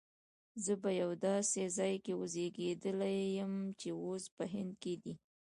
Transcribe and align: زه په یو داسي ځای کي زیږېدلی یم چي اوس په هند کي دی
زه 0.63 0.73
په 0.83 0.89
یو 1.01 1.11
داسي 1.25 1.63
ځای 1.77 1.93
کي 2.05 2.13
زیږېدلی 2.33 3.17
یم 3.37 3.53
چي 3.79 3.89
اوس 4.03 4.23
په 4.37 4.43
هند 4.53 4.71
کي 4.83 4.93
دی 5.03 5.13